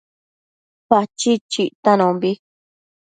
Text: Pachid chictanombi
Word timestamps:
Pachid 0.89 1.41
chictanombi 1.51 2.31